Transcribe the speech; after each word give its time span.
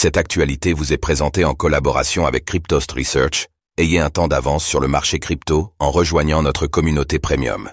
Cette 0.00 0.16
actualité 0.16 0.74
vous 0.74 0.92
est 0.92 0.96
présentée 0.96 1.44
en 1.44 1.54
collaboration 1.54 2.24
avec 2.24 2.44
Cryptost 2.44 2.92
Research. 2.92 3.48
Ayez 3.78 3.98
un 3.98 4.10
temps 4.10 4.28
d'avance 4.28 4.64
sur 4.64 4.78
le 4.78 4.86
marché 4.86 5.18
crypto 5.18 5.72
en 5.80 5.90
rejoignant 5.90 6.40
notre 6.40 6.68
communauté 6.68 7.18
premium. 7.18 7.68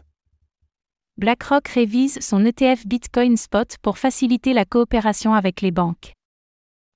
BlackRock 1.17 1.67
révise 1.67 2.17
son 2.21 2.43
ETF 2.43 2.87
Bitcoin 2.87 3.37
Spot 3.37 3.75
pour 3.79 3.99
faciliter 3.99 4.53
la 4.53 4.65
coopération 4.65 5.35
avec 5.35 5.61
les 5.61 5.69
banques. 5.69 6.13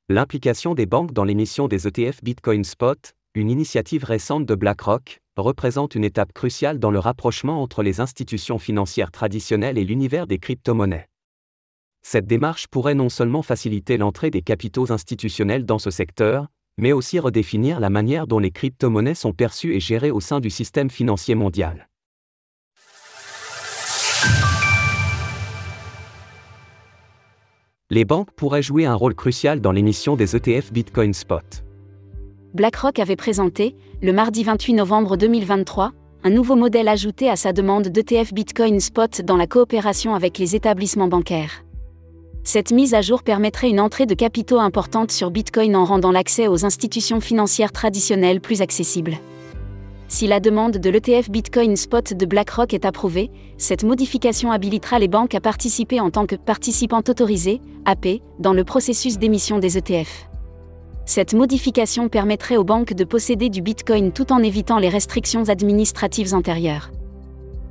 L'implication 0.10 0.74
des 0.74 0.88
banques 0.88 1.14
dans 1.14 1.26
l'émission 1.26 1.68
des 1.68 1.86
ETF 1.86 2.24
Bitcoin 2.24 2.64
Spot, 2.64 3.14
une 3.36 3.52
initiative 3.52 4.06
récente 4.06 4.48
de 4.48 4.56
BlackRock, 4.56 5.20
représente 5.38 5.94
une 5.94 6.06
étape 6.06 6.34
cruciale 6.34 6.80
dans 6.80 6.90
le 6.90 6.98
rapprochement 6.98 7.62
entre 7.62 7.84
les 7.84 8.00
institutions 8.00 8.58
financières 8.58 9.12
traditionnelles 9.12 9.78
et 9.78 9.86
l'univers 9.86 10.26
des 10.26 10.40
crypto-monnaies. 10.40 11.09
Cette 12.12 12.26
démarche 12.26 12.66
pourrait 12.66 12.96
non 12.96 13.08
seulement 13.10 13.44
faciliter 13.44 13.96
l'entrée 13.98 14.32
des 14.32 14.42
capitaux 14.42 14.92
institutionnels 14.92 15.64
dans 15.64 15.78
ce 15.78 15.92
secteur, 15.92 16.48
mais 16.80 16.92
aussi 16.92 17.20
redéfinir 17.20 17.80
la 17.80 17.92
manière 17.92 18.26
dont 18.26 18.40
les 18.40 18.50
crypto-monnaies 18.50 19.14
sont 19.14 19.32
perçues 19.32 19.76
et 19.76 19.80
gérées 19.80 20.10
au 20.10 20.20
sein 20.20 20.40
du 20.40 20.50
système 20.50 20.90
financier 20.90 21.36
mondial. 21.36 21.88
Les 27.92 28.06
banques 28.06 28.32
pourraient 28.32 28.64
jouer 28.64 28.88
un 28.88 28.96
rôle 28.96 29.14
crucial 29.14 29.62
dans 29.62 29.72
l'émission 29.72 30.16
des 30.16 30.36
ETF 30.36 30.74
Bitcoin 30.74 31.14
Spot. 31.14 31.64
BlackRock 32.56 32.98
avait 32.98 33.18
présenté, 33.18 33.76
le 34.02 34.14
mardi 34.14 34.44
28 34.44 34.74
novembre 34.74 35.16
2023, 35.16 35.92
un 36.24 36.30
nouveau 36.32 36.56
modèle 36.56 36.88
ajouté 36.88 37.30
à 37.30 37.36
sa 37.36 37.54
demande 37.54 37.90
d'ETF 37.90 38.34
Bitcoin 38.34 38.80
Spot 38.80 39.22
dans 39.22 39.38
la 39.38 39.46
coopération 39.46 40.16
avec 40.16 40.40
les 40.40 40.56
établissements 40.56 41.08
bancaires. 41.08 41.64
Cette 42.44 42.72
mise 42.72 42.94
à 42.94 43.02
jour 43.02 43.24
permettrait 43.24 43.70
une 43.70 43.80
entrée 43.80 44.06
de 44.06 44.16
capitaux 44.16 44.60
importante 44.60 45.12
sur 45.12 45.30
Bitcoin 45.30 45.76
en 45.76 45.86
rendant 45.86 46.12
l'accès 46.12 46.48
aux 46.48 46.66
institutions 46.66 47.20
financières 47.20 47.72
traditionnelles 47.72 48.42
plus 48.42 48.62
accessible. 48.62 49.18
Si 50.08 50.26
la 50.26 50.40
demande 50.40 50.78
de 50.78 50.90
l'ETF 50.90 51.30
Bitcoin 51.30 51.76
Spot 51.76 52.14
de 52.14 52.26
BlackRock 52.26 52.74
est 52.74 52.86
approuvée, 52.86 53.30
cette 53.60 53.84
modification 53.84 54.52
habilitera 54.52 54.98
les 54.98 55.08
banques 55.08 55.36
à 55.36 55.40
participer 55.40 56.00
en 56.00 56.10
tant 56.10 56.26
que 56.26 56.36
participantes 56.36 57.10
autorisées, 57.10 57.62
AP, 57.86 58.22
dans 58.40 58.54
le 58.54 58.64
processus 58.64 59.20
d'émission 59.20 59.60
des 59.60 59.78
ETF. 59.78 60.28
Cette 61.06 61.36
modification 61.36 62.10
permettrait 62.10 62.58
aux 62.58 62.64
banques 62.64 62.94
de 62.94 63.04
posséder 63.04 63.50
du 63.50 63.62
Bitcoin 63.62 64.12
tout 64.12 64.32
en 64.32 64.42
évitant 64.42 64.80
les 64.80 64.90
restrictions 64.90 65.48
administratives 65.50 66.34
antérieures. 66.34 66.90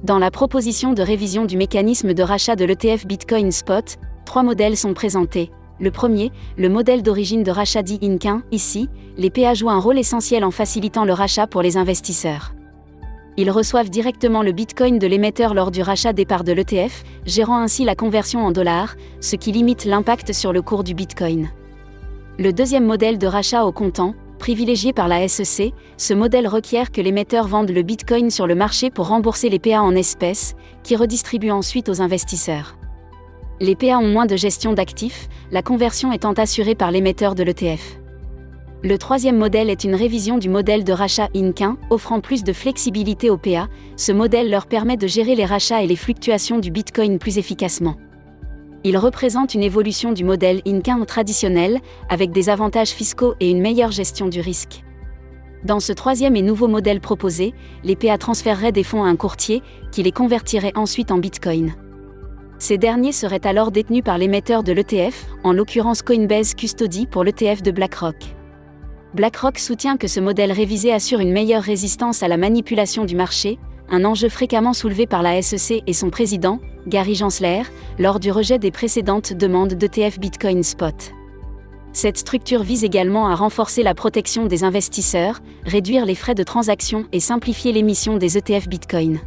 Dans 0.05 0.21
la 0.21 0.31
proposition 0.31 0.93
de 0.93 1.03
révision 1.03 1.45
du 1.45 1.57
mécanisme 1.57 2.15
de 2.15 2.23
rachat 2.23 2.55
de 2.55 2.65
l'ETF 2.65 3.05
Bitcoin 3.05 3.51
Spot, 3.51 3.97
trois 4.29 4.43
modèles 4.43 4.77
sont 4.77 4.93
présentés. 4.93 5.51
Le 5.81 5.91
premier, 5.91 6.33
le 6.59 6.69
modèle 6.69 7.03
d'origine 7.03 7.43
de 7.43 7.51
rachat 7.51 7.81
dit 7.83 7.99
INCIN, 8.03 8.43
ici, 8.53 8.91
les 9.17 9.31
PA 9.31 9.55
jouent 9.55 9.71
un 9.71 9.81
rôle 9.81 9.99
essentiel 9.99 10.45
en 10.45 10.51
facilitant 10.51 11.07
le 11.07 11.15
rachat 11.15 11.47
pour 11.47 11.63
les 11.63 11.79
investisseurs. 11.79 12.53
Ils 13.39 13.51
reçoivent 13.51 13.89
directement 13.89 14.43
le 14.43 14.53
Bitcoin 14.53 14.99
de 14.99 15.07
l'émetteur 15.07 15.55
lors 15.55 15.71
du 15.71 15.81
rachat 15.81 16.13
des 16.13 16.27
parts 16.27 16.45
de 16.45 16.53
l'ETF, 16.53 17.05
gérant 17.25 17.57
ainsi 17.57 17.87
la 17.87 17.95
conversion 17.95 18.45
en 18.45 18.53
dollars, 18.53 18.97
ce 19.23 19.35
qui 19.35 19.51
limite 19.51 19.87
l'impact 19.87 20.35
sur 20.35 20.53
le 20.53 20.61
cours 20.61 20.85
du 20.85 20.93
Bitcoin. 20.93 21.49
Le 22.39 22.53
deuxième 22.53 22.85
modèle 22.85 23.17
de 23.17 23.27
rachat 23.27 23.65
au 23.65 23.73
comptant, 23.73 24.15
privilégié 24.39 24.93
par 24.93 25.09
la 25.09 25.27
SEC, 25.27 25.73
ce 25.97 26.13
modèle 26.13 26.49
requiert 26.49 26.93
que 26.93 27.01
l'émetteur 27.01 27.49
vende 27.49 27.71
le 27.71 27.81
Bitcoin 27.81 28.31
sur 28.31 28.47
le 28.47 28.55
marché 28.55 28.91
pour 28.91 29.09
rembourser 29.09 29.49
les 29.49 29.59
PA 29.59 29.81
en 29.81 29.95
espèces, 29.95 30.55
qui 30.83 30.97
redistribuent 30.97 31.51
ensuite 31.51 31.89
aux 31.89 32.03
investisseurs. 32.03 32.77
Les 33.61 33.75
PA 33.75 33.99
ont 33.99 34.07
moins 34.07 34.27
de 34.27 34.37
gestion 34.37 34.73
d'actifs, 34.73 35.29
la 35.51 35.63
conversion 35.63 36.13
étant 36.13 36.33
assurée 36.33 36.77
par 36.77 36.93
l'émetteur 36.93 37.35
de 37.35 37.43
l'ETF. 37.43 37.99
Le 38.85 38.97
troisième 38.97 39.37
modèle 39.37 39.71
est 39.71 39.83
une 39.83 39.97
révision 39.97 40.39
du 40.39 40.49
modèle 40.49 40.85
de 40.85 40.93
rachat 40.93 41.29
INCIN, 41.35 41.77
offrant 41.91 42.21
plus 42.21 42.45
de 42.45 42.53
flexibilité 42.53 43.29
aux 43.31 43.37
PA. 43.37 43.67
Ce 43.97 44.13
modèle 44.13 44.49
leur 44.49 44.67
permet 44.67 44.97
de 44.97 45.09
gérer 45.09 45.35
les 45.35 45.45
rachats 45.45 45.83
et 45.83 45.89
les 45.89 45.97
fluctuations 45.97 46.61
du 46.61 46.71
Bitcoin 46.71 47.19
plus 47.19 47.39
efficacement. 47.39 47.97
Il 48.85 48.97
représente 48.97 49.55
une 49.55 49.65
évolution 49.65 50.13
du 50.13 50.23
modèle 50.23 50.63
INCIN 50.65 51.05
traditionnel, 51.05 51.81
avec 52.09 52.31
des 52.31 52.51
avantages 52.51 52.91
fiscaux 52.91 53.35
et 53.41 53.51
une 53.51 53.61
meilleure 53.61 53.91
gestion 53.91 54.29
du 54.29 54.41
risque. 54.41 54.85
Dans 55.65 55.81
ce 55.81 55.93
troisième 55.93 56.37
et 56.37 56.43
nouveau 56.43 56.69
modèle 56.69 57.01
proposé, 57.01 57.55
les 57.83 57.97
PA 57.97 58.17
transféreraient 58.19 58.71
des 58.71 58.85
fonds 58.85 59.03
à 59.03 59.09
un 59.09 59.17
courtier, 59.17 59.61
qui 59.91 60.05
les 60.05 60.13
convertirait 60.13 60.77
ensuite 60.77 61.11
en 61.11 61.19
Bitcoin. 61.19 61.75
Ces 62.59 62.77
derniers 62.77 63.13
seraient 63.13 63.47
alors 63.47 63.71
détenus 63.71 64.03
par 64.03 64.19
l'émetteur 64.19 64.65
de 64.65 64.73
l'ETF, 64.73 65.27
en 65.45 65.53
l'occurrence 65.53 66.03
Coinbase 66.03 66.55
Custody 66.55 67.07
pour 67.07 67.23
l'ETF 67.23 67.63
de 67.63 67.71
BlackRock. 67.71 68.17
BlackRock 69.15 69.59
soutient 69.59 69.97
que 69.97 70.09
ce 70.09 70.21
modèle 70.21 70.53
révisé 70.53 70.93
assure 70.93 71.21
une 71.21 71.33
meilleure 71.33 71.63
résistance 71.63 72.23
à 72.23 72.29
la 72.29 72.37
manipulation 72.37 73.05
du 73.05 73.15
marché, 73.15 73.59
un 73.89 74.05
enjeu 74.05 74.29
fréquemment 74.29 74.73
soulevé 74.73 75.07
par 75.07 75.23
la 75.23 75.41
SEC 75.41 75.83
et 75.87 75.93
son 75.93 76.11
président, 76.11 76.61
Gary 76.87 77.15
Gensler, 77.15 77.63
lors 77.99 78.21
du 78.21 78.33
rejet 78.33 78.59
des 78.59 78.71
précédentes 78.71 79.33
demandes 79.33 79.75
d'ETF 79.75 80.19
Bitcoin 80.19 80.63
Spot. 80.63 80.95
Cette 81.93 82.19
structure 82.19 82.63
vise 82.63 82.85
également 82.85 83.29
à 83.29 83.35
renforcer 83.35 83.83
la 83.83 83.95
protection 83.95 84.47
des 84.47 84.63
investisseurs, 84.63 85.41
réduire 85.65 86.05
les 86.05 86.15
frais 86.15 86.35
de 86.35 86.43
transaction 86.43 87.07
et 87.13 87.21
simplifier 87.21 87.73
l'émission 87.73 88.19
des 88.19 88.37
ETF 88.37 88.69
Bitcoin. 88.69 89.21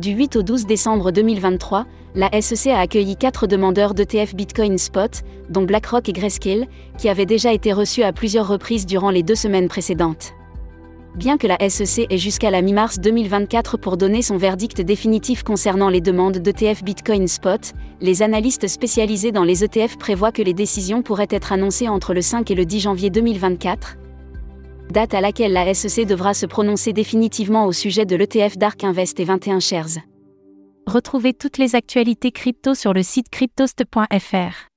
Du 0.00 0.12
8 0.12 0.36
au 0.36 0.42
12 0.42 0.64
décembre 0.64 1.10
2023, 1.10 1.84
la 2.14 2.30
SEC 2.40 2.72
a 2.72 2.78
accueilli 2.78 3.16
quatre 3.16 3.46
demandeurs 3.46 3.92
d'ETF 3.92 4.34
Bitcoin 4.34 4.78
Spot, 4.78 5.10
dont 5.50 5.64
BlackRock 5.64 6.08
et 6.08 6.14
Grayscale, 6.14 6.68
qui 6.96 7.10
avaient 7.10 7.26
déjà 7.26 7.52
été 7.52 7.74
reçus 7.74 8.02
à 8.02 8.14
plusieurs 8.14 8.48
reprises 8.48 8.86
durant 8.86 9.10
les 9.10 9.22
deux 9.22 9.34
semaines 9.34 9.68
précédentes. 9.68 10.32
Bien 11.16 11.36
que 11.36 11.46
la 11.46 11.58
SEC 11.68 12.06
ait 12.08 12.16
jusqu'à 12.16 12.50
la 12.50 12.62
mi-mars 12.62 12.98
2024 12.98 13.76
pour 13.76 13.98
donner 13.98 14.22
son 14.22 14.38
verdict 14.38 14.80
définitif 14.80 15.42
concernant 15.42 15.90
les 15.90 16.00
demandes 16.00 16.38
d'ETF 16.38 16.82
Bitcoin 16.82 17.28
Spot, 17.28 17.60
les 18.00 18.22
analystes 18.22 18.68
spécialisés 18.68 19.32
dans 19.32 19.44
les 19.44 19.64
ETF 19.64 19.98
prévoient 19.98 20.32
que 20.32 20.40
les 20.40 20.54
décisions 20.54 21.02
pourraient 21.02 21.28
être 21.28 21.52
annoncées 21.52 21.88
entre 21.88 22.14
le 22.14 22.22
5 22.22 22.50
et 22.50 22.54
le 22.54 22.64
10 22.64 22.80
janvier 22.80 23.10
2024, 23.10 23.98
date 24.90 25.14
à 25.14 25.20
laquelle 25.20 25.52
la 25.52 25.72
SEC 25.74 26.06
devra 26.06 26.34
se 26.34 26.46
prononcer 26.46 26.92
définitivement 26.92 27.66
au 27.66 27.72
sujet 27.72 28.06
de 28.06 28.16
l'ETF 28.16 28.56
Dark 28.58 28.84
Invest 28.84 29.20
et 29.20 29.24
21 29.24 29.60
Shares. 29.60 29.98
Retrouvez 30.86 31.34
toutes 31.34 31.58
les 31.58 31.74
actualités 31.74 32.32
crypto 32.32 32.74
sur 32.74 32.92
le 32.92 33.02
site 33.02 33.28
cryptost.fr. 33.30 34.68